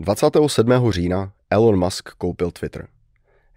27. 0.00 0.90
října 0.90 1.32
Elon 1.50 1.78
Musk 1.78 2.08
koupil 2.08 2.50
Twitter. 2.50 2.88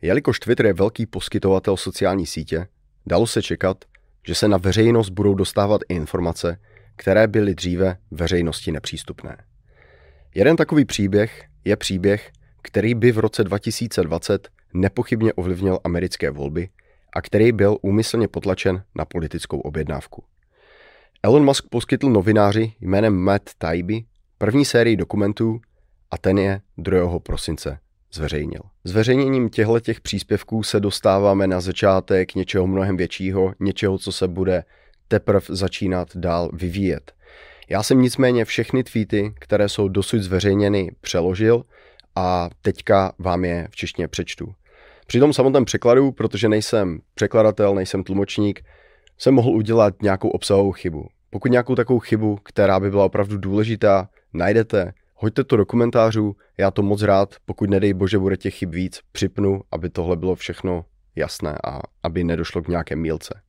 Jelikož 0.01 0.39
Twitter 0.39 0.65
je 0.65 0.73
velký 0.73 1.05
poskytovatel 1.05 1.77
sociální 1.77 2.25
sítě, 2.25 2.67
dalo 3.05 3.27
se 3.27 3.41
čekat, 3.41 3.85
že 4.27 4.35
se 4.35 4.47
na 4.47 4.57
veřejnost 4.57 5.09
budou 5.09 5.33
dostávat 5.35 5.81
i 5.89 5.95
informace, 5.95 6.59
které 6.95 7.27
byly 7.27 7.55
dříve 7.55 7.97
veřejnosti 8.11 8.71
nepřístupné. 8.71 9.37
Jeden 10.35 10.55
takový 10.55 10.85
příběh 10.85 11.43
je 11.65 11.75
příběh, 11.75 12.31
který 12.61 12.95
by 12.95 13.11
v 13.11 13.19
roce 13.19 13.43
2020 13.43 14.49
nepochybně 14.73 15.33
ovlivnil 15.33 15.79
americké 15.83 16.31
volby 16.31 16.69
a 17.13 17.21
který 17.21 17.51
byl 17.51 17.77
úmyslně 17.81 18.27
potlačen 18.27 18.83
na 18.95 19.05
politickou 19.05 19.59
objednávku. 19.59 20.23
Elon 21.23 21.45
Musk 21.45 21.65
poskytl 21.69 22.09
novináři 22.09 22.73
jménem 22.81 23.15
Matt 23.15 23.49
Taibbi 23.57 24.05
první 24.37 24.65
sérii 24.65 24.95
dokumentů 24.95 25.61
a 26.13 26.17
ten 26.17 26.37
je 26.37 26.61
2. 26.77 27.19
prosince 27.19 27.77
zveřejnil. 28.13 28.61
Zveřejněním 28.83 29.49
těchto 29.49 29.79
těch 29.79 30.01
příspěvků 30.01 30.63
se 30.63 30.79
dostáváme 30.79 31.47
na 31.47 31.61
začátek 31.61 32.35
něčeho 32.35 32.67
mnohem 32.67 32.97
většího, 32.97 33.53
něčeho, 33.59 33.97
co 33.97 34.11
se 34.11 34.27
bude 34.27 34.63
teprve 35.07 35.45
začínat 35.49 36.07
dál 36.15 36.49
vyvíjet. 36.53 37.13
Já 37.69 37.83
jsem 37.83 38.01
nicméně 38.01 38.45
všechny 38.45 38.83
tweety, 38.83 39.33
které 39.39 39.69
jsou 39.69 39.87
dosud 39.87 40.21
zveřejněny, 40.21 40.91
přeložil 41.01 41.63
a 42.15 42.49
teďka 42.61 43.13
vám 43.19 43.45
je 43.45 43.67
v 43.71 43.75
češtině 43.75 44.07
přečtu. 44.07 44.53
Při 45.07 45.19
tom 45.19 45.33
samotném 45.33 45.65
překladu, 45.65 46.11
protože 46.11 46.49
nejsem 46.49 46.99
překladatel, 47.15 47.75
nejsem 47.75 48.03
tlumočník, 48.03 48.65
jsem 49.17 49.33
mohl 49.33 49.49
udělat 49.49 50.01
nějakou 50.01 50.29
obsahovou 50.29 50.71
chybu. 50.71 51.07
Pokud 51.29 51.51
nějakou 51.51 51.75
takovou 51.75 51.99
chybu, 51.99 52.37
která 52.43 52.79
by 52.79 52.89
byla 52.89 53.05
opravdu 53.05 53.37
důležitá, 53.37 54.09
najdete, 54.33 54.93
hoďte 55.23 55.43
to 55.43 55.57
do 55.57 55.65
komentářů, 55.65 56.35
já 56.57 56.71
to 56.71 56.81
moc 56.81 57.01
rád, 57.01 57.35
pokud 57.45 57.69
nedej 57.69 57.93
bože 57.93 58.19
bude 58.19 58.37
těch 58.37 58.55
chyb 58.55 58.73
víc, 58.73 58.99
připnu, 59.11 59.61
aby 59.71 59.89
tohle 59.89 60.15
bylo 60.15 60.35
všechno 60.35 60.85
jasné 61.15 61.57
a 61.63 61.79
aby 62.03 62.23
nedošlo 62.23 62.61
k 62.61 62.67
nějaké 62.67 62.95
mílce. 62.95 63.41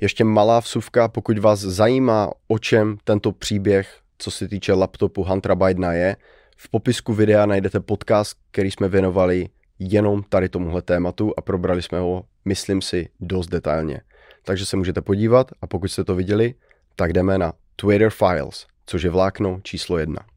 Ještě 0.00 0.24
malá 0.24 0.60
vsuvka, 0.60 1.08
pokud 1.08 1.38
vás 1.38 1.60
zajímá, 1.60 2.30
o 2.48 2.58
čem 2.58 2.98
tento 3.04 3.32
příběh, 3.32 3.98
co 4.18 4.30
se 4.30 4.48
týče 4.48 4.72
laptopu 4.72 5.24
Huntera 5.24 5.54
Bidena 5.54 5.92
je, 5.92 6.16
v 6.56 6.68
popisku 6.68 7.14
videa 7.14 7.46
najdete 7.46 7.80
podcast, 7.80 8.36
který 8.50 8.70
jsme 8.70 8.88
věnovali 8.88 9.48
jenom 9.78 10.22
tady 10.28 10.48
tomuhle 10.48 10.82
tématu 10.82 11.32
a 11.36 11.40
probrali 11.40 11.82
jsme 11.82 11.98
ho, 11.98 12.24
myslím 12.44 12.82
si, 12.82 13.08
dost 13.20 13.46
detailně. 13.46 14.00
Takže 14.44 14.66
se 14.66 14.76
můžete 14.76 15.00
podívat 15.00 15.50
a 15.60 15.66
pokud 15.66 15.88
jste 15.88 16.04
to 16.04 16.14
viděli, 16.14 16.54
tak 16.96 17.12
jdeme 17.12 17.38
na 17.38 17.52
Twitter 17.76 18.10
Files, 18.10 18.66
což 18.86 19.02
je 19.02 19.10
vlákno 19.10 19.60
číslo 19.62 19.98
jedna. 19.98 20.31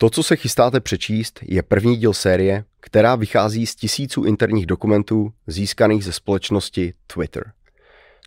To, 0.00 0.10
co 0.10 0.22
se 0.22 0.36
chystáte 0.36 0.80
přečíst, 0.80 1.40
je 1.42 1.62
první 1.62 1.96
díl 1.96 2.14
série, 2.14 2.64
která 2.80 3.16
vychází 3.16 3.66
z 3.66 3.74
tisíců 3.74 4.24
interních 4.24 4.66
dokumentů 4.66 5.32
získaných 5.46 6.04
ze 6.04 6.12
společnosti 6.12 6.94
Twitter. 7.06 7.52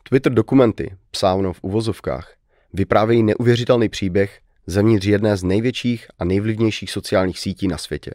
Twitter 0.10 0.34
dokumenty, 0.34 0.96
psáno 1.12 1.54
v 1.54 1.60
uvozovkách, 1.62 2.34
vyprávějí 2.74 3.24
neuvěřitelný 3.24 3.90
příběh 3.90 4.40
zevnitř 4.68 5.06
jedné 5.06 5.38
z 5.38 5.44
největších 5.44 6.08
a 6.20 6.26
nejvlivnějších 6.26 6.92
sociálních 6.92 7.40
sítí 7.40 7.68
na 7.68 7.78
světě. 7.78 8.12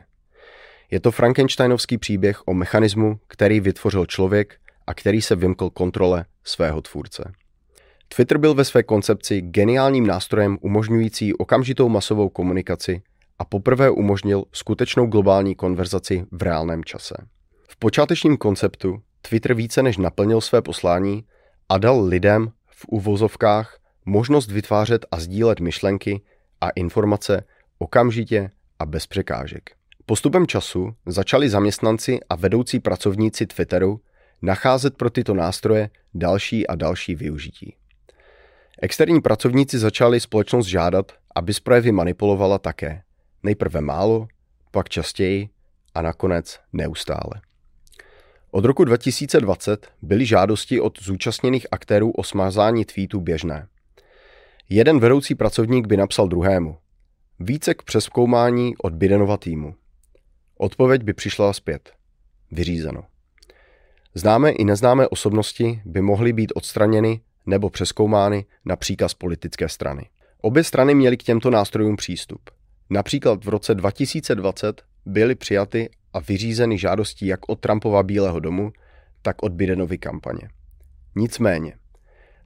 Je 0.91 1.00
to 1.00 1.11
Frankensteinovský 1.11 1.98
příběh 1.98 2.48
o 2.48 2.55
mechanismu, 2.55 3.20
který 3.28 3.61
vytvořil 3.61 4.06
člověk 4.06 4.56
a 4.87 4.95
který 4.95 5.22
se 5.22 5.37
vymkl 5.37 5.70
kontrole 5.70 6.25
svého 6.45 6.83
tvůrce. 6.83 7.33
Twitter 8.09 8.39
byl 8.39 8.55
ve 8.55 8.65
své 8.65 8.83
koncepci 8.83 9.41
geniálním 9.41 10.06
nástrojem 10.06 10.59
umožňující 10.61 11.34
okamžitou 11.34 11.89
masovou 11.89 12.28
komunikaci 12.28 13.03
a 13.39 13.44
poprvé 13.44 13.91
umožnil 13.91 14.44
skutečnou 14.53 15.06
globální 15.06 15.55
konverzaci 15.55 16.25
v 16.31 16.42
reálném 16.42 16.84
čase. 16.84 17.14
V 17.69 17.77
počátečním 17.77 18.36
konceptu 18.36 19.03
Twitter 19.22 19.55
více 19.55 19.83
než 19.83 19.97
naplnil 19.97 20.41
své 20.41 20.62
poslání 20.62 21.25
a 21.69 21.78
dal 21.78 22.05
lidem 22.05 22.50
v 22.66 22.84
uvozovkách 22.88 23.78
možnost 24.04 24.50
vytvářet 24.50 25.06
a 25.10 25.21
sdílet 25.21 25.60
myšlenky 25.60 26.22
a 26.60 26.71
informace 26.71 27.44
okamžitě 27.78 28.50
a 28.78 28.87
bez 28.87 29.06
překážek. 29.06 29.71
Postupem 30.06 30.47
času 30.47 30.94
začali 31.06 31.48
zaměstnanci 31.48 32.21
a 32.28 32.37
vedoucí 32.37 32.81
pracovníci 32.81 33.47
Twitteru 33.47 34.00
nacházet 34.43 34.97
pro 34.97 35.10
tyto 35.10 35.34
nástroje 35.34 35.91
další 36.15 36.66
a 36.66 36.75
další 36.75 37.15
využití. 37.15 37.75
Externí 38.82 39.21
pracovníci 39.21 39.78
začali 39.78 40.21
společnost 40.21 40.66
žádat, 40.66 41.12
aby 41.34 41.54
s 41.54 41.60
projevy 41.60 41.93
manipulovala 41.93 42.59
také. 42.59 43.03
Nejprve 43.48 43.81
málo, 43.81 44.28
pak 44.70 44.88
častěji 44.88 45.48
a 45.94 46.03
nakonec 46.03 46.60
neustále. 46.72 47.41
Od 48.50 48.64
roku 48.64 48.84
2020 48.84 49.88
byly 50.03 50.26
žádosti 50.26 50.81
od 50.81 51.03
zúčastněných 51.03 51.66
aktérů 51.70 52.10
o 52.10 52.22
smazání 52.25 52.84
tweetů 52.84 53.20
běžné. 53.20 53.69
Jeden 54.69 55.00
vedoucí 55.00 55.34
pracovník 55.34 55.86
by 55.86 55.97
napsal 55.97 56.28
druhému. 56.28 56.76
Více 57.41 57.75
k 57.75 57.82
přeskoumání 57.82 58.76
od 58.76 58.92
Bidenova 58.92 59.36
týmu. 59.36 59.75
Odpověď 60.59 61.03
by 61.03 61.12
přišla 61.12 61.53
zpět. 61.53 61.92
Vyřízeno. 62.50 63.04
Známé 64.15 64.50
i 64.50 64.65
neznámé 64.65 65.09
osobnosti 65.09 65.82
by 65.84 66.00
mohly 66.00 66.32
být 66.32 66.53
odstraněny 66.54 67.20
nebo 67.47 67.70
přeskoumány 67.70 68.44
na 68.65 68.76
příkaz 68.76 69.15
politické 69.15 69.69
strany. 69.69 70.09
Obě 70.41 70.65
strany 70.65 70.94
měly 70.94 71.16
k 71.16 71.22
těmto 71.22 71.50
nástrojům 71.50 71.97
přístup. 71.97 72.50
Například 72.91 73.44
v 73.44 73.49
roce 73.49 73.75
2020 73.75 74.82
byly 75.06 75.34
přijaty 75.34 75.91
a 76.12 76.19
vyřízeny 76.21 76.78
žádosti 76.78 77.26
jak 77.26 77.49
od 77.49 77.60
Trumpova 77.60 78.03
Bílého 78.03 78.41
domu, 78.41 78.72
tak 79.22 79.43
od 79.43 79.53
Bidenovy 79.53 79.99
kampaně. 79.99 80.49
Nicméně, 81.16 81.75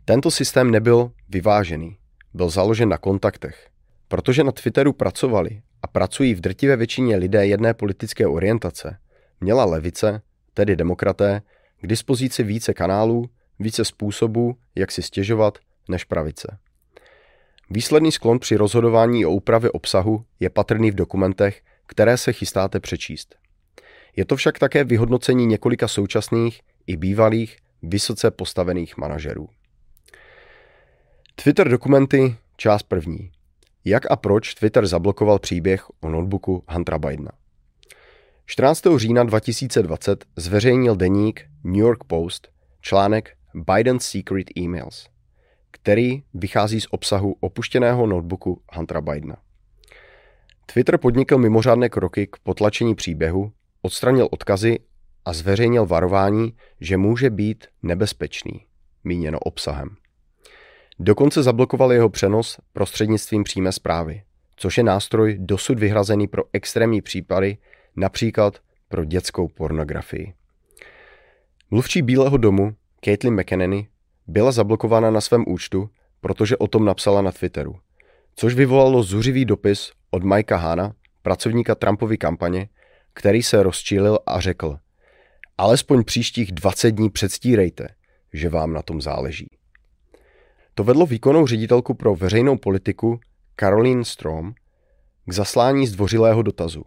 tento 0.04 0.31
systém 0.31 0.70
nebyl 0.70 1.12
vyvážený, 1.28 1.97
byl 2.34 2.48
založen 2.48 2.88
na 2.88 2.98
kontaktech. 2.98 3.69
Protože 4.08 4.44
na 4.44 4.52
Twitteru 4.52 4.92
pracovali 4.92 5.62
a 5.82 5.86
pracují 5.86 6.34
v 6.34 6.41
drtivé 6.41 6.76
většině 6.76 7.16
lidé 7.16 7.47
jedné 7.47 7.75
politické 7.75 8.26
orientace, 8.26 8.98
měla 9.41 9.64
levice, 9.64 10.22
tedy 10.54 10.76
demokraté, 10.76 11.42
k 11.81 11.86
dispozici 11.86 12.42
více 12.42 12.75
kanálů, 12.75 13.31
více 13.58 13.84
způsobů, 13.84 14.56
jak 14.75 14.92
si 14.92 15.02
stěžovat, 15.02 15.58
než 15.88 16.04
pravice. 16.04 16.58
Výsledný 17.75 18.12
sklon 18.12 18.38
při 18.38 18.56
rozhodování 18.56 19.27
o 19.27 19.31
úpravě 19.31 19.71
obsahu 19.71 20.25
je 20.41 20.50
patrný 20.50 20.91
v 20.91 20.94
dokumentech, 20.94 21.62
které 21.87 22.16
se 22.16 22.33
chystáte 22.33 22.81
přečíst. 22.81 23.34
Je 24.16 24.25
to 24.25 24.37
však 24.37 24.59
také 24.59 24.84
vyhodnocení 24.84 25.47
několika 25.47 25.88
současných 25.88 26.61
i 26.87 26.97
bývalých 26.97 27.59
vysoce 27.82 28.31
postavených 28.31 28.97
manažerů. 28.97 29.49
Twitter 31.34 31.69
dokumenty, 31.69 32.37
část 32.56 32.82
první. 32.82 33.31
Jak 33.84 34.11
a 34.11 34.16
proč 34.16 34.55
Twitter 34.55 34.87
zablokoval 34.87 35.38
příběh 35.38 35.87
o 36.00 36.09
notebooku 36.09 36.65
Huntera 36.69 36.99
Bidena? 36.99 37.32
14. 38.47 38.82
října 38.97 39.25
2020 39.25 40.25
zveřejnil 40.37 40.97
deník 40.97 41.47
New 41.65 41.81
York 41.81 42.05
Post 42.05 42.49
článek 42.81 43.37
Biden's 43.55 44.05
Secret 44.09 44.47
Emails, 44.65 45.09
který 45.72 46.22
vychází 46.34 46.81
z 46.81 46.87
obsahu 46.91 47.37
opuštěného 47.41 48.06
notebooku 48.06 48.62
Huntera 48.72 49.00
Bidena. 49.00 49.37
Twitter 50.66 50.99
podnikl 50.99 51.38
mimořádné 51.38 51.88
kroky 51.88 52.27
k 52.27 52.37
potlačení 52.43 52.94
příběhu, 52.94 53.53
odstranil 53.82 54.28
odkazy 54.31 54.78
a 55.25 55.32
zveřejnil 55.32 55.87
varování, 55.87 56.53
že 56.81 56.97
může 56.97 57.31
být 57.31 57.66
nebezpečný, 57.82 58.66
míněno 59.05 59.38
obsahem. 59.38 59.97
Dokonce 60.99 61.43
zablokoval 61.43 61.93
jeho 61.93 62.09
přenos 62.09 62.59
prostřednictvím 62.72 63.44
přímé 63.44 63.72
zprávy, 63.72 64.22
což 64.56 64.78
je 64.78 64.84
nástroj 64.84 65.37
dosud 65.41 65.78
vyhrazený 65.78 66.27
pro 66.27 66.43
extrémní 66.53 67.03
případy, 67.03 67.59
například 67.96 68.58
pro 68.88 69.05
dětskou 69.05 69.49
pornografii. 69.49 70.35
Mluvčí 71.70 72.02
Bílého 72.02 72.37
domu 72.37 72.75
Caitlin 73.05 73.35
McEnany 73.35 73.88
byla 74.26 74.52
zablokována 74.52 75.10
na 75.10 75.20
svém 75.20 75.44
účtu, 75.48 75.90
protože 76.20 76.56
o 76.56 76.66
tom 76.66 76.84
napsala 76.84 77.22
na 77.22 77.32
Twitteru, 77.32 77.78
což 78.36 78.54
vyvolalo 78.54 79.02
zuřivý 79.02 79.44
dopis 79.44 79.92
od 80.10 80.24
Mikea 80.24 80.58
Hana, 80.58 80.92
pracovníka 81.22 81.74
Trumpovy 81.74 82.19
kampaně, 82.19 82.69
který 83.14 83.42
se 83.42 83.62
rozčílil 83.62 84.19
a 84.26 84.40
řekl 84.40 84.78
alespoň 85.58 86.04
příštích 86.04 86.52
20 86.52 86.90
dní 86.90 87.10
předstírejte, 87.10 87.88
že 88.32 88.48
vám 88.48 88.72
na 88.72 88.82
tom 88.82 89.00
záleží. 89.00 89.46
To 90.74 90.84
vedlo 90.84 91.06
výkonnou 91.06 91.46
ředitelku 91.46 91.94
pro 91.94 92.14
veřejnou 92.14 92.56
politiku 92.56 93.20
Caroline 93.60 94.04
Strom 94.04 94.54
k 95.26 95.32
zaslání 95.32 95.86
zdvořilého 95.86 96.42
dotazu. 96.42 96.84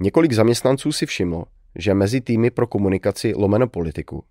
Několik 0.00 0.32
zaměstnanců 0.32 0.92
si 0.92 1.06
všimlo, 1.06 1.44
že 1.74 1.94
mezi 1.94 2.20
týmy 2.20 2.50
pro 2.50 2.66
komunikaci 2.66 3.34
lomeno 3.36 3.68
politiku, 3.68 4.24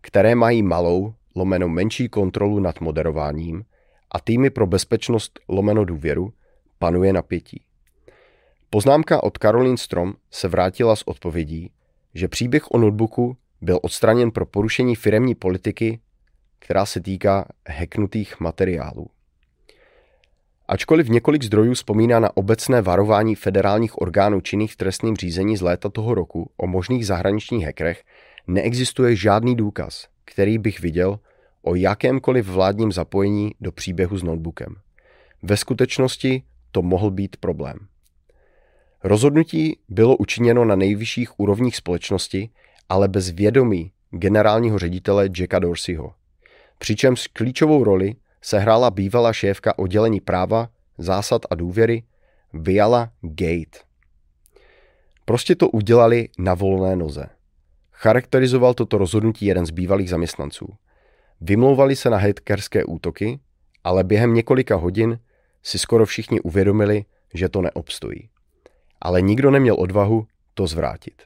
které 0.00 0.34
mají 0.34 0.62
malou 0.62 1.14
lomeno 1.34 1.68
menší 1.68 2.08
kontrolu 2.08 2.60
nad 2.60 2.80
moderováním 2.80 3.64
a 4.10 4.20
týmy 4.20 4.50
pro 4.50 4.66
bezpečnost 4.66 5.40
lomeno 5.48 5.84
důvěru, 5.84 6.32
panuje 6.78 7.12
napětí. 7.12 7.62
Poznámka 8.70 9.22
od 9.22 9.38
Caroline 9.38 9.76
Strom 9.76 10.14
se 10.30 10.48
vrátila 10.48 10.96
s 10.96 11.08
odpovědí, 11.08 11.70
že 12.14 12.28
příběh 12.28 12.70
o 12.70 12.78
notebooku 12.78 13.36
byl 13.60 13.78
odstraněn 13.82 14.30
pro 14.30 14.46
porušení 14.46 14.96
firemní 14.96 15.34
politiky, 15.34 16.00
která 16.58 16.86
se 16.86 17.00
týká 17.00 17.48
hacknutých 17.68 18.40
materiálů. 18.40 19.06
Ačkoliv 20.68 21.08
několik 21.08 21.42
zdrojů 21.42 21.74
vzpomíná 21.74 22.20
na 22.20 22.36
obecné 22.36 22.82
varování 22.82 23.34
federálních 23.34 24.00
orgánů 24.00 24.40
činných 24.40 24.72
v 24.72 24.76
trestním 24.76 25.16
řízení 25.16 25.56
z 25.56 25.62
léta 25.62 25.88
toho 25.88 26.14
roku 26.14 26.50
o 26.56 26.66
možných 26.66 27.06
zahraničních 27.06 27.64
hackerech, 27.64 28.02
neexistuje 28.46 29.16
žádný 29.16 29.56
důkaz, 29.56 30.08
který 30.24 30.58
bych 30.58 30.80
viděl 30.80 31.18
o 31.62 31.74
jakémkoliv 31.74 32.48
vládním 32.48 32.92
zapojení 32.92 33.54
do 33.60 33.72
příběhu 33.72 34.18
s 34.18 34.22
notebookem. 34.22 34.74
Ve 35.42 35.56
skutečnosti 35.56 36.42
to 36.70 36.82
mohl 36.82 37.10
být 37.10 37.36
problém. 37.36 37.78
Rozhodnutí 39.04 39.78
bylo 39.88 40.16
učiněno 40.16 40.64
na 40.64 40.76
nejvyšších 40.76 41.40
úrovních 41.40 41.76
společnosti, 41.76 42.50
ale 42.88 43.08
bez 43.08 43.30
vědomí 43.30 43.92
generálního 44.10 44.78
ředitele 44.78 45.28
Jacka 45.38 45.58
Dorseyho. 45.58 46.14
Přičemž 46.78 47.26
klíčovou 47.26 47.84
roli 47.84 48.14
sehrála 48.42 48.90
bývalá 48.90 49.32
šéfka 49.32 49.78
oddělení 49.78 50.20
práva, 50.20 50.68
zásad 50.98 51.42
a 51.50 51.54
důvěry 51.54 52.02
Viala 52.52 53.12
Gate. 53.20 53.78
Prostě 55.24 55.54
to 55.54 55.68
udělali 55.68 56.28
na 56.38 56.54
volné 56.54 56.96
noze. 56.96 57.26
Charakterizoval 58.02 58.74
toto 58.74 58.98
rozhodnutí 58.98 59.46
jeden 59.46 59.66
z 59.66 59.70
bývalých 59.70 60.10
zaměstnanců. 60.10 60.66
Vymlouvali 61.40 61.96
se 61.96 62.10
na 62.10 62.18
hackerské 62.18 62.84
útoky, 62.84 63.40
ale 63.84 64.04
během 64.04 64.34
několika 64.34 64.76
hodin 64.76 65.18
si 65.62 65.78
skoro 65.78 66.06
všichni 66.06 66.40
uvědomili, 66.40 67.04
že 67.34 67.48
to 67.48 67.62
neobstojí. 67.62 68.28
Ale 69.00 69.22
nikdo 69.22 69.50
neměl 69.50 69.76
odvahu 69.78 70.26
to 70.54 70.66
zvrátit. 70.66 71.22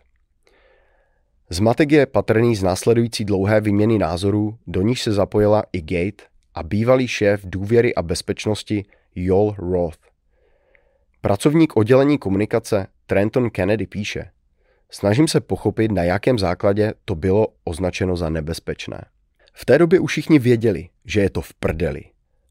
Zmatek 1.51 1.93
je 1.93 2.07
patrný 2.07 2.57
z 2.57 2.63
následující 2.63 3.25
dlouhé 3.25 3.61
výměny 3.61 3.99
názorů, 3.99 4.59
do 4.67 4.83
níž 4.83 5.03
se 5.03 5.13
zapojila 5.13 5.65
i 5.73 5.81
Gate 5.81 6.25
a 6.55 6.63
bývalý 6.63 7.09
šéf 7.09 7.41
důvěry 7.45 7.95
a 7.95 8.03
bezpečnosti 8.03 8.85
Joel 9.15 9.55
Roth. 9.59 10.01
Pracovník 11.21 11.77
oddělení 11.77 12.19
komunikace 12.19 12.87
Trenton 13.07 13.51
Kennedy 13.51 13.87
píše, 13.87 14.31
snažím 14.91 15.29
se 15.29 15.41
pochopit, 15.41 15.93
na 15.93 16.03
jakém 16.03 16.39
základě 16.39 16.95
to 17.05 17.15
bylo 17.15 17.49
označeno 17.65 18.17
za 18.17 18.31
nebezpečné. 18.31 19.05
V 19.55 19.65
té 19.65 19.79
době 19.79 20.01
už 20.01 20.11
všichni 20.11 20.39
věděli, 20.39 20.89
že 21.05 21.21
je 21.21 21.31
to 21.31 21.41
v 21.41 21.55
prdeli, 21.55 22.05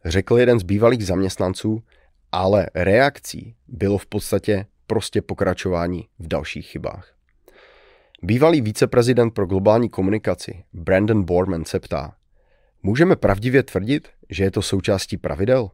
řekl 0.06 0.38
jeden 0.38 0.60
z 0.60 0.64
bývalých 0.64 1.06
zaměstnanců, 1.06 1.84
ale 2.32 2.68
reakcí 2.76 3.56
bylo 3.68 3.98
v 3.98 4.06
podstatě 4.06 4.66
prostě 4.88 5.22
pokračování 5.22 6.08
v 6.20 6.28
dalších 6.28 6.68
chybách. 6.68 7.16
Bývalý 8.22 8.62
viceprezident 8.62 9.34
pro 9.34 9.46
globální 9.46 9.90
komunikaci 9.90 10.64
Brandon 10.74 11.24
Borman 11.24 11.66
se 11.66 11.80
ptá, 11.80 12.16
můžeme 12.84 13.16
pravdivě 13.16 13.64
tvrdit, 13.64 14.08
že 14.30 14.44
je 14.44 14.52
to 14.52 14.62
součástí 14.62 15.18
pravidel? 15.18 15.70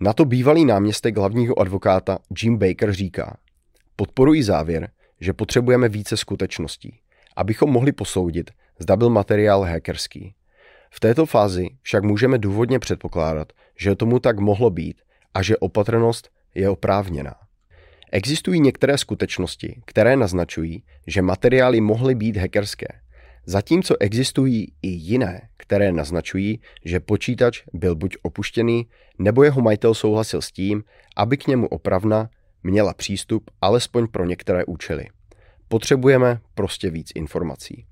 Na 0.00 0.12
to 0.12 0.24
bývalý 0.24 0.64
náměstek 0.64 1.16
hlavního 1.16 1.58
advokáta 1.58 2.18
Jim 2.42 2.58
Baker 2.58 2.92
říká, 2.92 3.36
podporují 3.96 4.42
závěr, 4.42 4.90
že 5.20 5.32
potřebujeme 5.32 5.88
více 5.88 6.16
skutečností, 6.16 7.00
abychom 7.36 7.70
mohli 7.70 7.92
posoudit, 7.92 8.50
zda 8.78 8.96
byl 8.96 9.10
materiál 9.10 9.62
hackerský. 9.62 10.34
V 10.90 11.00
této 11.00 11.26
fázi 11.26 11.68
však 11.82 12.04
můžeme 12.04 12.38
důvodně 12.38 12.78
předpokládat, 12.78 13.52
že 13.78 13.96
tomu 13.96 14.18
tak 14.18 14.38
mohlo 14.38 14.70
být 14.70 15.02
a 15.34 15.42
že 15.42 15.56
opatrnost 15.56 16.30
je 16.54 16.68
oprávněná. 16.68 17.34
Existují 18.12 18.60
některé 18.60 18.98
skutečnosti, 18.98 19.82
které 19.84 20.16
naznačují, 20.16 20.82
že 21.06 21.22
materiály 21.22 21.80
mohly 21.80 22.14
být 22.14 22.36
hackerské, 22.36 22.86
zatímco 23.46 23.96
existují 24.00 24.72
i 24.82 24.88
jiné, 24.88 25.48
které 25.56 25.92
naznačují, 25.92 26.60
že 26.84 27.00
počítač 27.00 27.62
byl 27.72 27.94
buď 27.96 28.16
opuštěný, 28.22 28.86
nebo 29.18 29.44
jeho 29.44 29.60
majitel 29.60 29.94
souhlasil 29.94 30.42
s 30.42 30.52
tím, 30.52 30.84
aby 31.16 31.36
k 31.36 31.46
němu 31.46 31.66
opravna 31.66 32.30
měla 32.62 32.94
přístup 32.94 33.50
alespoň 33.60 34.06
pro 34.06 34.24
některé 34.24 34.64
účely. 34.64 35.06
Potřebujeme 35.68 36.40
prostě 36.54 36.90
víc 36.90 37.08
informací. 37.14 37.86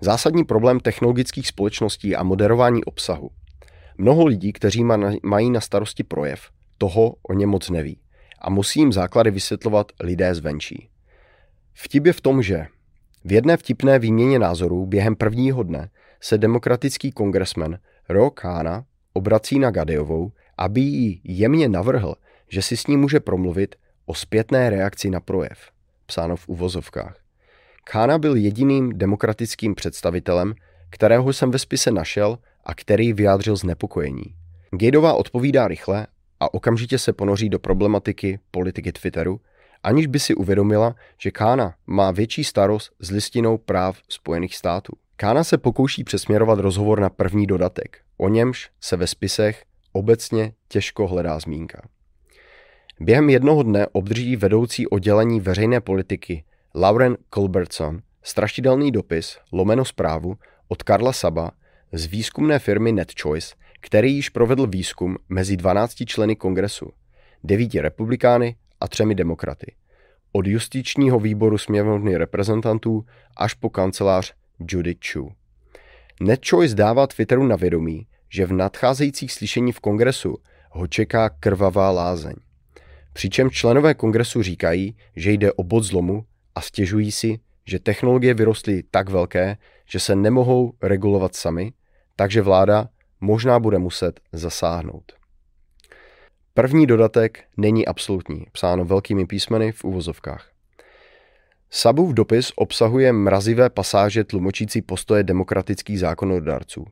Zásadní 0.00 0.44
problém 0.44 0.80
technologických 0.80 1.48
společností 1.48 2.16
a 2.16 2.22
moderování 2.22 2.84
obsahu. 2.84 3.30
Mnoho 3.98 4.26
lidí, 4.26 4.52
kteří 4.52 4.84
mají 5.22 5.50
na 5.50 5.60
starosti 5.60 6.04
projev, 6.04 6.40
toho 6.78 7.14
o 7.22 7.32
ně 7.32 7.46
moc 7.46 7.70
neví 7.70 8.00
a 8.40 8.50
musí 8.50 8.80
jim 8.80 8.92
základy 8.92 9.30
vysvětlovat 9.30 9.92
lidé 10.00 10.34
zvenčí. 10.34 10.88
Vtip 11.74 12.06
je 12.06 12.12
v 12.12 12.20
tom, 12.20 12.42
že 12.42 12.66
v 13.24 13.32
jedné 13.32 13.56
vtipné 13.56 13.98
výměně 13.98 14.38
názorů 14.38 14.86
během 14.86 15.16
prvního 15.16 15.62
dne 15.62 15.90
se 16.20 16.38
demokratický 16.38 17.12
kongresmen 17.12 17.78
Ro 18.08 18.30
Khanna 18.30 18.84
obrací 19.12 19.58
na 19.58 19.70
Gadejovou, 19.70 20.32
aby 20.58 20.80
jí 20.80 21.20
jemně 21.24 21.68
navrhl, 21.68 22.14
že 22.48 22.62
si 22.62 22.76
s 22.76 22.86
ní 22.86 22.96
může 22.96 23.20
promluvit 23.20 23.74
o 24.06 24.14
zpětné 24.14 24.70
reakci 24.70 25.10
na 25.10 25.20
projev, 25.20 25.58
psáno 26.06 26.36
v 26.36 26.48
uvozovkách. 26.48 27.16
Khána 27.84 28.18
byl 28.18 28.36
jediným 28.36 28.98
demokratickým 28.98 29.74
představitelem, 29.74 30.54
kterého 30.90 31.32
jsem 31.32 31.50
ve 31.50 31.58
spise 31.58 31.90
našel 31.90 32.38
a 32.64 32.74
který 32.74 33.12
vyjádřil 33.12 33.56
znepokojení. 33.56 34.34
Gateová 34.70 35.14
odpovídá 35.14 35.68
rychle 35.68 36.06
a 36.40 36.54
okamžitě 36.54 36.98
se 36.98 37.12
ponoří 37.12 37.48
do 37.48 37.58
problematiky 37.58 38.38
politiky 38.50 38.92
Twitteru, 38.92 39.40
aniž 39.82 40.06
by 40.06 40.20
si 40.20 40.34
uvědomila, 40.34 40.94
že 41.20 41.30
Kána 41.30 41.74
má 41.86 42.10
větší 42.10 42.44
starost 42.44 42.92
s 43.00 43.10
listinou 43.10 43.58
práv 43.58 43.98
Spojených 44.08 44.56
států. 44.56 44.92
Kána 45.16 45.44
se 45.44 45.58
pokouší 45.58 46.04
přesměrovat 46.04 46.58
rozhovor 46.58 47.00
na 47.00 47.10
první 47.10 47.46
dodatek, 47.46 47.98
o 48.16 48.28
němž 48.28 48.70
se 48.80 48.96
ve 48.96 49.06
spisech 49.06 49.64
obecně 49.92 50.52
těžko 50.68 51.06
hledá 51.06 51.38
zmínka. 51.38 51.88
Během 53.00 53.30
jednoho 53.30 53.62
dne 53.62 53.86
obdrží 53.92 54.36
vedoucí 54.36 54.86
oddělení 54.86 55.40
veřejné 55.40 55.80
politiky 55.80 56.44
Lauren 56.74 57.16
Culbertson 57.34 58.00
strašidelný 58.22 58.92
dopis, 58.92 59.38
lomeno 59.52 59.84
zprávu 59.84 60.36
od 60.68 60.82
Karla 60.82 61.12
Saba 61.12 61.50
z 61.92 62.06
výzkumné 62.06 62.58
firmy 62.58 62.92
NetChoice, 62.92 63.54
který 63.80 64.14
již 64.14 64.28
provedl 64.28 64.66
výzkum 64.66 65.16
mezi 65.28 65.56
12 65.56 65.94
členy 66.06 66.36
kongresu, 66.36 66.90
devíti 67.44 67.80
republikány 67.80 68.56
a 68.80 68.88
třemi 68.88 69.14
demokraty. 69.14 69.74
Od 70.32 70.46
justičního 70.46 71.20
výboru 71.20 71.58
sněmovny 71.58 72.16
reprezentantů 72.16 73.04
až 73.36 73.54
po 73.54 73.70
kancelář 73.70 74.34
Judith 74.70 75.00
Chu. 75.12 75.32
NetChoice 76.20 76.74
dává 76.74 77.06
Twitteru 77.06 77.46
na 77.46 77.56
vědomí, 77.56 78.06
že 78.28 78.46
v 78.46 78.52
nadcházejících 78.52 79.32
slyšení 79.32 79.72
v 79.72 79.80
kongresu 79.80 80.36
ho 80.70 80.86
čeká 80.86 81.28
krvavá 81.28 81.90
lázeň. 81.90 82.34
Přičem 83.16 83.50
členové 83.50 83.94
kongresu 83.94 84.42
říkají, 84.42 84.96
že 85.16 85.32
jde 85.32 85.52
o 85.52 85.62
bod 85.62 85.84
zlomu 85.84 86.24
a 86.54 86.60
stěžují 86.60 87.12
si, 87.12 87.38
že 87.66 87.78
technologie 87.78 88.34
vyrostly 88.34 88.82
tak 88.90 89.08
velké, 89.08 89.56
že 89.88 90.00
se 90.00 90.16
nemohou 90.16 90.72
regulovat 90.82 91.34
sami, 91.36 91.72
takže 92.16 92.42
vláda 92.42 92.88
možná 93.20 93.60
bude 93.60 93.78
muset 93.78 94.20
zasáhnout. 94.32 95.12
První 96.54 96.86
dodatek 96.86 97.44
není 97.56 97.86
absolutní, 97.86 98.46
psáno 98.52 98.84
velkými 98.84 99.26
písmeny 99.26 99.72
v 99.72 99.84
uvozovkách. 99.84 100.50
Sabův 101.70 102.14
dopis 102.14 102.52
obsahuje 102.56 103.12
mrazivé 103.12 103.70
pasáže 103.70 104.24
tlumočící 104.24 104.82
postoje 104.82 105.22
demokratických 105.22 106.00
zákonodárců. 106.00 106.84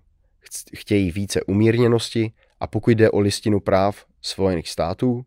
Chtějí 0.77 1.11
více 1.11 1.43
umírněnosti 1.43 2.33
a 2.61 2.67
pokud 2.67 2.91
jde 2.91 3.11
o 3.11 3.21
listinu 3.21 3.61
práv 3.61 4.05
Spojených 4.23 4.69
států, 4.69 5.25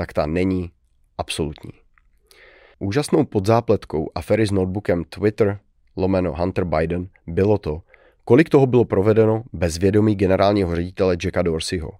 tak 0.00 0.12
ta 0.12 0.26
není 0.26 0.70
absolutní. 1.18 1.70
Úžasnou 2.78 3.24
podzápletkou 3.24 4.10
afery 4.14 4.46
s 4.46 4.50
notebookem 4.50 5.04
Twitter 5.04 5.58
lomeno 5.96 6.34
Hunter 6.36 6.64
Biden 6.64 7.08
bylo 7.26 7.58
to, 7.58 7.82
kolik 8.24 8.48
toho 8.48 8.66
bylo 8.66 8.84
provedeno 8.84 9.42
bez 9.52 9.78
vědomí 9.78 10.14
generálního 10.14 10.76
ředitele 10.76 11.16
Jacka 11.24 11.42
Dorseyho 11.42 11.90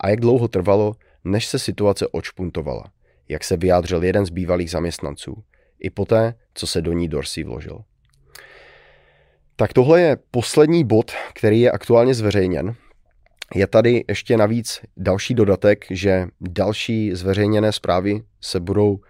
a 0.00 0.08
jak 0.08 0.20
dlouho 0.20 0.48
trvalo, 0.48 0.94
než 1.24 1.46
se 1.46 1.58
situace 1.58 2.06
odšpuntovala, 2.08 2.84
jak 3.28 3.44
se 3.44 3.56
vyjádřil 3.56 4.04
jeden 4.04 4.26
z 4.26 4.30
bývalých 4.30 4.70
zaměstnanců, 4.70 5.42
i 5.80 5.90
poté, 5.90 6.34
co 6.54 6.66
se 6.66 6.82
do 6.82 6.92
ní 6.92 7.08
Dorsey 7.08 7.44
vložil. 7.44 7.80
Tak 9.56 9.72
tohle 9.72 10.00
je 10.00 10.18
poslední 10.30 10.84
bod, 10.84 11.12
který 11.34 11.60
je 11.60 11.70
aktuálně 11.70 12.14
zveřejněn. 12.14 12.74
Je 13.54 13.66
tady 13.66 14.04
ještě 14.08 14.36
navíc 14.36 14.80
další 14.96 15.34
dodatek, 15.34 15.84
že 15.90 16.26
další 16.40 17.14
zveřejněné 17.14 17.72
zprávy 17.72 18.22
se 18.40 18.60
budou 18.60 19.00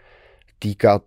týkat 0.59 1.03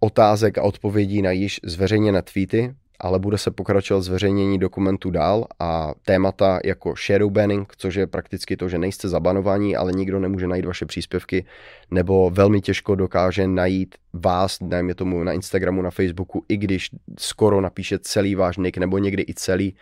otázek 0.00 0.58
a 0.58 0.62
odpovědí 0.62 1.22
na 1.22 1.30
již 1.30 1.60
zveřejněné 1.64 2.22
tweety 2.22 2.74
ale 3.00 3.18
bude 3.18 3.38
se 3.38 3.50
pokračovat 3.50 4.00
zveřejnění 4.00 4.58
dokumentů 4.58 5.10
dál 5.10 5.46
a 5.60 5.94
témata 6.04 6.60
jako 6.64 6.94
shadow 7.06 7.30
banning, 7.30 7.72
což 7.76 7.94
je 7.94 8.06
prakticky 8.06 8.56
to, 8.56 8.68
že 8.68 8.78
nejste 8.78 9.08
zabanovaní, 9.08 9.76
ale 9.76 9.92
nikdo 9.92 10.20
nemůže 10.20 10.46
najít 10.46 10.64
vaše 10.64 10.86
příspěvky, 10.86 11.44
nebo 11.90 12.30
velmi 12.30 12.60
těžko 12.60 12.94
dokáže 12.94 13.48
najít 13.48 13.94
vás, 14.12 14.58
dejme 14.60 14.94
tomu 14.94 15.24
na 15.24 15.32
Instagramu, 15.32 15.82
na 15.82 15.90
Facebooku, 15.90 16.44
i 16.48 16.56
když 16.56 16.90
skoro 17.18 17.60
napíše 17.60 17.98
celý 17.98 18.34
váš 18.34 18.56
nick, 18.56 18.78
nebo 18.78 18.98
někdy 18.98 19.24
i 19.28 19.34
celý, 19.34 19.74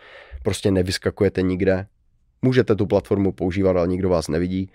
prostě 0.43 0.71
nevyskakujete 0.71 1.41
nikde. 1.41 1.87
Můžete 2.45 2.75
tu 2.75 2.85
platformu 2.85 3.31
používat, 3.31 3.77
ale 3.77 3.87
nikdo 3.87 4.09
vás 4.09 4.27
nevidí 4.27 4.69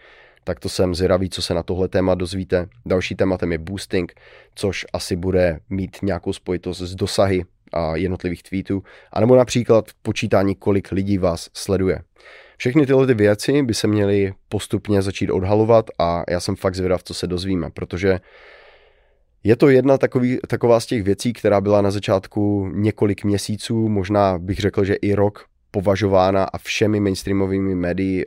tak 0.44 0.60
to 0.60 0.68
jsem 0.68 0.94
zvědavý, 0.94 1.30
co 1.30 1.42
se 1.42 1.54
na 1.54 1.62
tohle 1.62 1.88
téma 1.88 2.14
dozvíte. 2.14 2.68
Další 2.86 3.14
tématem 3.14 3.52
je 3.52 3.58
boosting, 3.58 4.12
což 4.54 4.86
asi 4.92 5.16
bude 5.16 5.60
mít 5.70 5.96
nějakou 6.02 6.32
spojitost 6.32 6.80
s 6.80 6.94
dosahy 6.94 7.44
a 7.72 7.96
jednotlivých 7.96 8.42
tweetů, 8.42 8.82
anebo 9.12 9.36
například 9.36 9.84
počítání, 10.02 10.54
kolik 10.54 10.92
lidí 10.92 11.18
vás 11.18 11.50
sleduje. 11.54 12.02
Všechny 12.56 12.86
tyhle 12.86 13.06
ty 13.06 13.14
věci 13.14 13.62
by 13.62 13.74
se 13.74 13.86
měly 13.86 14.34
postupně 14.48 15.02
začít 15.02 15.30
odhalovat 15.30 15.90
a 15.98 16.24
já 16.30 16.40
jsem 16.40 16.56
fakt 16.56 16.74
zvědav, 16.74 17.02
co 17.02 17.14
se 17.14 17.26
dozvíme, 17.26 17.70
protože 17.70 18.20
je 19.44 19.56
to 19.56 19.68
jedna 19.68 19.98
takový, 19.98 20.38
taková 20.48 20.80
z 20.80 20.86
těch 20.86 21.02
věcí, 21.02 21.32
která 21.32 21.60
byla 21.60 21.82
na 21.82 21.90
začátku 21.90 22.70
několik 22.74 23.24
měsíců, 23.24 23.88
možná 23.88 24.38
bych 24.38 24.58
řekl, 24.58 24.84
že 24.84 24.94
i 24.94 25.14
rok 25.14 25.49
považována 25.70 26.44
a 26.44 26.58
všemi 26.58 27.00
mainstreamovými 27.00 27.74
médii 27.74 28.24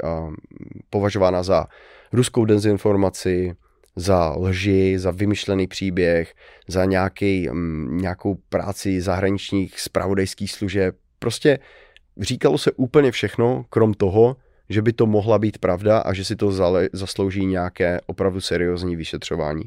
považována 0.90 1.44
za 1.44 1.66
ruskou 2.14 2.46
dezinformaci, 2.46 3.56
za 3.96 4.36
lži, 4.38 5.00
za 5.00 5.12
vymyšlený 5.12 5.68
příběh, 5.68 6.34
za 6.68 6.86
nějaký, 6.86 7.50
um, 7.50 7.98
nějakou 7.98 8.36
práci 8.50 9.02
zahraničních 9.02 9.80
spravodajských 9.80 10.52
služeb. 10.52 10.96
Prostě 11.20 11.60
říkalo 12.20 12.58
se 12.58 12.72
úplně 12.72 13.12
všechno, 13.12 13.66
krom 13.70 13.94
toho, 13.94 14.36
že 14.70 14.82
by 14.82 14.94
to 14.94 15.06
mohla 15.06 15.40
být 15.40 15.58
pravda 15.58 16.00
a 16.00 16.14
že 16.14 16.26
si 16.26 16.36
to 16.36 16.52
zale, 16.52 16.90
zaslouží 16.94 17.46
nějaké 17.46 18.00
opravdu 18.06 18.42
seriózní 18.42 18.96
vyšetřování. 18.96 19.64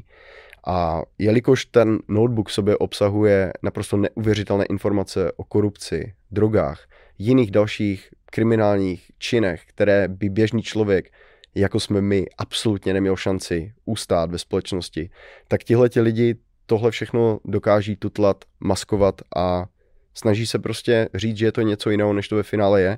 A 0.67 1.01
jelikož 1.17 1.65
ten 1.65 1.99
notebook 2.07 2.49
sobě 2.49 2.77
obsahuje 2.77 3.53
naprosto 3.63 3.97
neuvěřitelné 3.97 4.65
informace 4.65 5.31
o 5.31 5.43
korupci, 5.43 6.13
drogách, 6.31 6.79
jiných 7.17 7.51
dalších 7.51 8.09
kriminálních 8.25 9.11
činech, 9.17 9.63
které 9.65 10.07
by 10.07 10.29
běžný 10.29 10.61
člověk 10.61 11.11
jako 11.55 11.79
jsme 11.79 12.01
my, 12.01 12.25
absolutně 12.37 12.93
neměl 12.93 13.15
šanci 13.15 13.73
ustát 13.85 14.31
ve 14.31 14.37
společnosti, 14.37 15.09
tak 15.47 15.63
tihle 15.63 15.89
lidi 15.95 16.35
tohle 16.65 16.91
všechno 16.91 17.39
dokáží 17.45 17.95
tutlat, 17.95 18.45
maskovat 18.59 19.21
a 19.35 19.65
snaží 20.13 20.47
se 20.47 20.59
prostě 20.59 21.09
říct, 21.13 21.37
že 21.37 21.45
je 21.45 21.51
to 21.51 21.61
něco 21.61 21.89
jiného, 21.89 22.13
než 22.13 22.27
to 22.27 22.35
ve 22.35 22.43
finále 22.43 22.81
je. 22.81 22.97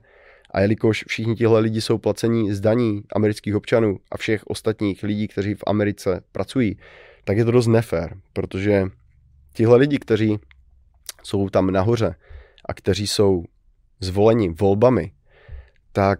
A 0.52 0.62
jelikož 0.62 1.06
všichni 1.08 1.36
tihle 1.36 1.60
lidi 1.60 1.82
jsou 1.82 1.98
placení 1.98 2.54
z 2.54 2.60
daní 2.60 3.02
amerických 3.16 3.56
občanů 3.56 4.00
a 4.12 4.18
všech 4.18 4.48
ostatních 4.48 5.04
lidí, 5.04 5.28
kteří 5.28 5.56
v 5.56 5.64
Americe 5.68 6.22
pracují, 6.32 6.78
tak 7.24 7.38
je 7.38 7.46
to 7.46 7.52
dost 7.52 7.68
nefér, 7.68 8.16
protože 8.34 8.86
tihle 9.54 9.78
lidi, 9.78 10.00
kteří 10.00 10.40
jsou 11.24 11.50
tam 11.50 11.72
nahoře 11.72 12.16
a 12.66 12.74
kteří 12.74 13.08
jsou 13.08 13.44
zvoleni 14.00 14.50
volbami, 14.50 15.12
tak 15.92 16.20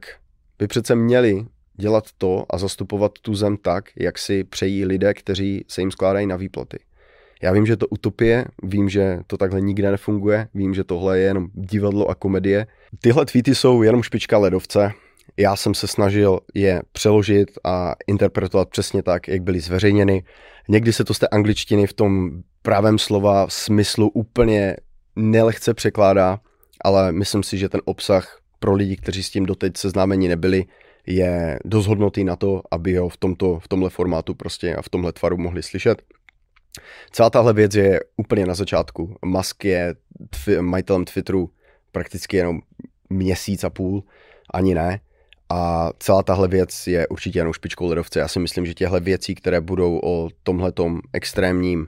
by 0.60 0.68
přece 0.68 0.96
měli 0.96 1.46
dělat 1.74 2.04
to 2.18 2.46
a 2.50 2.58
zastupovat 2.58 3.12
tu 3.22 3.36
zem 3.36 3.58
tak, 3.58 3.86
jak 3.96 4.18
si 4.18 4.44
přejí 4.44 4.86
lidé, 4.86 5.14
kteří 5.14 5.66
se 5.68 5.82
jim 5.82 5.92
skládají 5.92 6.28
na 6.28 6.36
výplaty. 6.36 6.80
Já 7.42 7.52
vím, 7.52 7.66
že 7.66 7.78
to 7.78 7.88
utopie, 7.88 8.46
vím, 8.64 8.90
že 8.90 9.20
to 9.28 9.38
takhle 9.38 9.62
nikde 9.62 9.92
nefunguje, 9.92 10.48
vím, 10.54 10.74
že 10.74 10.84
tohle 10.84 11.20
je 11.20 11.26
jenom 11.26 11.48
divadlo 11.54 12.10
a 12.10 12.16
komedie. 12.16 12.68
Tyhle 13.02 13.26
tweety 13.26 13.56
jsou 13.56 13.82
jenom 13.82 14.04
špička 14.04 14.38
ledovce. 14.38 14.92
Já 15.38 15.56
jsem 15.56 15.74
se 15.74 15.88
snažil 15.88 16.40
je 16.54 16.82
přeložit 16.92 17.50
a 17.64 17.96
interpretovat 18.08 18.70
přesně 18.70 19.04
tak, 19.04 19.28
jak 19.28 19.42
byly 19.42 19.60
zveřejněny. 19.60 20.24
Někdy 20.70 20.94
se 20.94 21.04
to 21.04 21.14
z 21.14 21.20
té 21.20 21.28
angličtiny 21.28 21.88
v 21.88 21.94
tom 21.94 22.30
právém 22.62 23.00
slova 23.00 23.48
smyslu 23.50 24.10
úplně 24.10 24.76
nelehce 25.16 25.74
překládá, 25.74 26.40
ale 26.84 27.12
myslím 27.12 27.44
si, 27.44 27.58
že 27.58 27.70
ten 27.70 27.82
obsah 27.86 28.40
pro 28.60 28.74
lidi, 28.74 28.96
kteří 28.96 29.24
s 29.24 29.30
tím 29.30 29.46
doteď 29.46 29.78
seznámeni 29.78 30.28
nebyli, 30.28 30.66
je 31.08 31.60
dost 31.66 31.90
na 32.24 32.36
to, 32.36 32.62
aby 32.72 32.98
ho 32.98 33.10
v, 33.10 33.18
tomto, 33.18 33.60
v 33.60 33.68
tomhle 33.68 33.90
formátu 33.90 34.36
prostě 34.36 34.76
a 34.76 34.82
v 34.82 34.90
tomhle 34.90 35.14
tvaru 35.14 35.38
mohli 35.38 35.64
slyšet. 35.64 36.02
Celá 37.12 37.30
tahle 37.30 37.54
věc 37.54 37.76
je 37.76 38.00
úplně 38.18 38.46
na 38.46 38.54
začátku. 38.54 39.16
Musk 39.26 39.66
je 39.66 39.96
tv- 40.30 40.62
majitelem 40.62 41.06
Twitteru 41.06 41.50
prakticky 41.92 42.38
jenom 42.38 42.60
měsíc 43.10 43.64
a 43.64 43.70
půl, 43.70 44.04
ani 44.54 44.76
ne. 44.76 45.00
A 45.50 45.90
celá 46.00 46.24
tahle 46.24 46.48
věc 46.48 46.88
je 46.88 47.08
určitě 47.08 47.40
jenom 47.40 47.54
špičkou 47.54 47.88
ledovce. 47.88 48.20
Já 48.20 48.28
si 48.28 48.40
myslím, 48.40 48.66
že 48.66 48.74
těhle 48.74 49.00
věcí, 49.00 49.36
které 49.36 49.62
budou 49.62 50.00
o 50.04 50.30
tomhletom 50.44 51.02
extrémním 51.14 51.88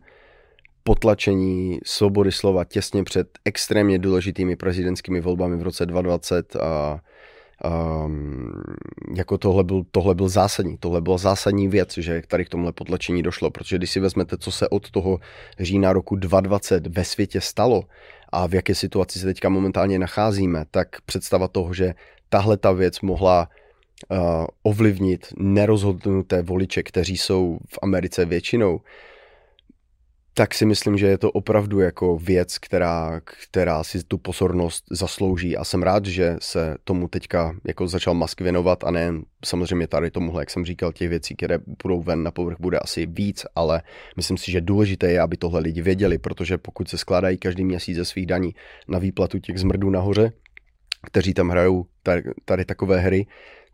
potlačení 0.83 1.79
svobody 1.85 2.31
slova 2.31 2.63
těsně 2.63 3.03
před 3.03 3.27
extrémně 3.45 3.99
důležitými 3.99 4.55
prezidentskými 4.55 5.21
volbami 5.21 5.57
v 5.57 5.61
roce 5.61 5.85
2020 5.85 6.55
a 6.55 7.01
um, 8.05 8.51
jako 9.15 9.37
tohle 9.37 9.63
byl, 9.63 9.83
tohle 9.91 10.15
byl 10.15 10.29
zásadní, 10.29 10.77
tohle 10.77 11.01
byla 11.01 11.17
zásadní 11.17 11.67
věc, 11.67 11.97
že 11.97 12.21
tady 12.27 12.45
k 12.45 12.49
tomhle 12.49 12.71
potlačení 12.71 13.23
došlo, 13.23 13.51
protože 13.51 13.77
když 13.77 13.91
si 13.91 13.99
vezmete, 13.99 14.37
co 14.37 14.51
se 14.51 14.69
od 14.69 14.91
toho 14.91 15.19
října 15.59 15.93
roku 15.93 16.15
2020 16.15 16.87
ve 16.87 17.05
světě 17.05 17.41
stalo 17.41 17.83
a 18.29 18.47
v 18.47 18.53
jaké 18.53 18.75
situaci 18.75 19.19
se 19.19 19.25
teďka 19.25 19.49
momentálně 19.49 19.99
nacházíme, 19.99 20.65
tak 20.71 21.01
představa 21.05 21.47
toho, 21.47 21.73
že 21.73 21.93
tahle 22.29 22.57
ta 22.57 22.71
věc 22.71 23.01
mohla 23.01 23.49
uh, 24.09 24.17
ovlivnit 24.63 25.27
nerozhodnuté 25.37 26.41
voliče, 26.41 26.83
kteří 26.83 27.17
jsou 27.17 27.57
v 27.67 27.79
Americe 27.81 28.25
většinou, 28.25 28.79
tak 30.33 30.53
si 30.53 30.65
myslím, 30.65 30.97
že 30.97 31.07
je 31.07 31.17
to 31.17 31.31
opravdu 31.31 31.79
jako 31.79 32.17
věc, 32.17 32.57
která, 32.57 33.21
která 33.23 33.83
si 33.83 34.03
tu 34.03 34.17
pozornost 34.17 34.83
zaslouží. 34.91 35.57
A 35.57 35.63
jsem 35.63 35.83
rád, 35.83 36.05
že 36.05 36.35
se 36.41 36.75
tomu 36.83 37.07
teďka 37.07 37.55
jako 37.67 37.87
začal 37.87 38.13
Musk 38.13 38.41
věnovat 38.41 38.83
a 38.83 38.91
ne 38.91 39.13
samozřejmě 39.45 39.87
tady 39.87 40.11
tomuhle, 40.11 40.41
jak 40.41 40.49
jsem 40.49 40.65
říkal, 40.65 40.91
těch 40.91 41.09
věcí, 41.09 41.35
které 41.35 41.59
budou 41.83 42.01
ven 42.01 42.23
na 42.23 42.31
povrch, 42.31 42.57
bude 42.59 42.79
asi 42.79 43.05
víc, 43.05 43.45
ale 43.55 43.81
myslím 44.15 44.37
si, 44.37 44.51
že 44.51 44.61
důležité 44.61 45.11
je, 45.11 45.21
aby 45.21 45.37
tohle 45.37 45.59
lidi 45.59 45.81
věděli, 45.81 46.17
protože 46.17 46.57
pokud 46.57 46.89
se 46.89 46.97
skládají 46.97 47.37
každý 47.37 47.63
měsíc 47.63 47.95
ze 47.95 48.05
svých 48.05 48.25
daní 48.25 48.55
na 48.87 48.99
výplatu 48.99 49.39
těch 49.39 49.59
zmrdů 49.59 49.89
nahoře, 49.89 50.31
kteří 51.07 51.33
tam 51.33 51.49
hrajou 51.49 51.85
tady, 52.03 52.23
tady 52.45 52.65
takové 52.65 52.99
hry, 52.99 53.25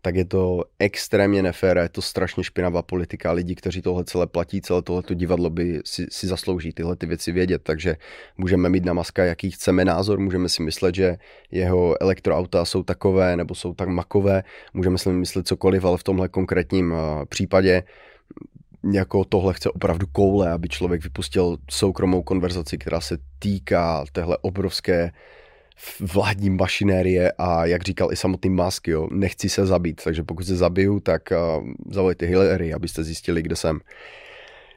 tak 0.01 0.16
je 0.16 0.25
to 0.25 0.63
extrémně 0.80 1.44
nefér, 1.44 1.77
je 1.77 1.89
to 1.89 2.01
strašně 2.01 2.44
špinavá 2.44 2.82
politika. 2.82 3.32
Lidi, 3.32 3.56
kteří 3.56 3.82
tohle 3.82 4.04
celé 4.04 4.27
platí, 4.27 4.62
celé 4.62 4.82
tohleto 4.82 5.13
divadlo 5.13 5.50
by 5.50 5.82
si, 5.86 6.06
si 6.10 6.27
zaslouží 6.27 6.74
tyhle 6.74 6.96
ty 6.96 7.06
věci 7.06 7.32
vědět, 7.32 7.62
takže 7.63 7.98
můžeme 8.38 8.70
mít 8.70 8.86
na 8.86 8.94
Maska, 8.94 9.25
jaký 9.25 9.51
chceme 9.51 9.86
názor, 9.86 10.20
můžeme 10.20 10.50
si 10.50 10.63
myslet, 10.63 10.96
že 10.96 11.18
jeho 11.51 12.01
elektroauta 12.01 12.66
jsou 12.66 12.84
takové 12.84 13.38
nebo 13.38 13.56
jsou 13.56 13.74
tak 13.74 13.89
makové, 13.89 14.44
můžeme 14.74 14.98
si 14.98 15.10
myslet 15.10 15.48
cokoliv, 15.48 15.86
ale 15.86 15.98
v 15.98 16.04
tomhle 16.04 16.30
konkrétním 16.30 16.92
uh, 16.92 17.25
případě 17.30 17.84
jako 18.94 19.25
tohle 19.25 19.54
chce 19.54 19.70
opravdu 19.70 20.08
koule, 20.12 20.51
aby 20.51 20.70
člověk 20.70 21.04
vypustil 21.04 21.58
soukromou 21.70 22.24
konverzaci, 22.24 22.77
která 22.77 23.01
se 23.01 23.18
týká 23.39 24.06
téhle 24.12 24.38
obrovské 24.42 25.12
vládní 26.00 26.50
mašinérie 26.50 27.31
a 27.38 27.65
jak 27.65 27.84
říkal 27.84 28.12
i 28.12 28.15
samotný 28.15 28.50
Musk, 28.50 28.88
jo, 28.88 29.07
nechci 29.12 29.50
se 29.50 29.65
zabít, 29.65 30.01
takže 30.03 30.24
pokud 30.24 30.43
se 30.43 30.55
zabiju, 30.55 31.00
tak 31.00 31.22
uh, 31.31 31.67
zavolejte 31.91 32.25
Hillary, 32.25 32.74
abyste 32.74 33.03
zjistili, 33.03 33.41
kde 33.41 33.55
jsem. 33.55 33.79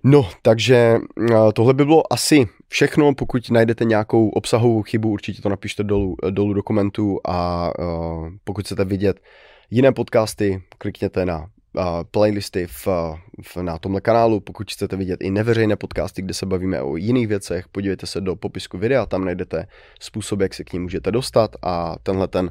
No, 0.05 0.31
takže 0.43 0.99
uh, 1.17 1.53
tohle 1.53 1.75
by 1.75 1.85
bylo 1.85 2.13
asi 2.13 2.49
všechno, 2.69 3.15
pokud 3.15 3.51
najdete 3.51 3.85
nějakou 3.85 4.29
obsahovou 4.29 4.83
chybu, 4.83 5.11
určitě 5.11 5.43
to 5.43 5.49
napište 5.49 5.85
dolů, 5.85 6.17
dolů 6.31 6.55
do 6.55 6.63
komentů 6.63 7.21
a 7.25 7.71
uh, 7.79 8.29
pokud 8.45 8.65
chcete 8.65 8.85
vidět 8.85 9.21
jiné 9.71 9.93
podcasty, 9.93 10.63
klikněte 10.79 11.27
na 11.27 11.47
playlisty 12.11 12.67
v, 12.67 12.87
v, 13.43 13.57
na 13.63 13.79
tomhle 13.79 14.01
kanálu. 14.01 14.41
Pokud 14.41 14.71
chcete 14.71 14.97
vidět 14.97 15.21
i 15.23 15.31
neveřejné 15.31 15.77
podcasty, 15.77 16.23
kde 16.23 16.35
se 16.35 16.47
bavíme 16.47 16.83
o 16.83 16.97
jiných 16.97 17.29
věcech, 17.29 17.69
podívejte 17.69 18.07
se 18.07 18.21
do 18.21 18.37
popisku 18.37 18.79
videa, 18.79 19.07
tam 19.07 19.25
najdete 19.25 19.67
způsob, 20.01 20.41
jak 20.41 20.55
se 20.55 20.65
k 20.65 20.73
ním 20.73 20.83
můžete 20.83 21.13
dostat 21.13 21.57
a 21.63 21.97
tenhle 22.03 22.29
ten 22.29 22.51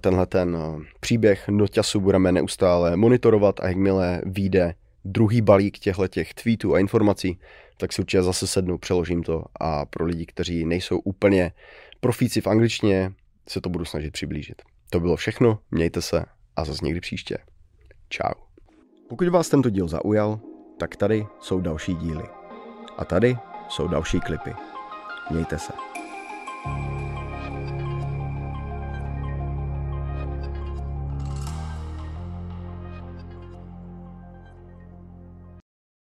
tenhle 0.00 0.26
ten 0.26 0.58
příběh 1.00 1.48
noťasu 1.48 2.00
budeme 2.00 2.32
neustále 2.32 2.96
monitorovat 2.96 3.60
a 3.60 3.68
jakmile 3.68 4.22
vyjde 4.26 4.74
druhý 5.04 5.40
balík 5.40 5.78
těchto 5.78 6.08
těch 6.08 6.34
tweetů 6.34 6.74
a 6.74 6.78
informací, 6.78 7.38
tak 7.76 7.92
si 7.92 8.02
určitě 8.02 8.22
zase 8.22 8.46
sednu, 8.46 8.78
přeložím 8.78 9.22
to 9.22 9.44
a 9.60 9.86
pro 9.86 10.04
lidi, 10.04 10.26
kteří 10.26 10.64
nejsou 10.64 10.98
úplně 10.98 11.52
profíci 12.00 12.40
v 12.40 12.46
angličtině, 12.46 13.12
se 13.48 13.60
to 13.60 13.68
budu 13.68 13.84
snažit 13.84 14.10
přiblížit. 14.10 14.62
To 14.90 15.00
bylo 15.00 15.16
všechno, 15.16 15.58
mějte 15.70 16.02
se 16.02 16.24
a 16.56 16.64
zase 16.64 16.84
někdy 16.84 17.00
příště. 17.00 17.38
Čau. 18.08 18.32
Pokud 19.08 19.28
vás 19.28 19.48
tento 19.48 19.70
díl 19.70 19.88
zaujal, 19.88 20.40
tak 20.78 20.96
tady 20.96 21.26
jsou 21.40 21.60
další 21.60 21.94
díly. 21.94 22.24
A 22.96 23.04
tady 23.04 23.38
jsou 23.68 23.88
další 23.88 24.20
klipy. 24.20 24.54
Mějte 25.30 25.58
se. 25.58 25.72
thank 26.66 27.00
you 27.00 27.05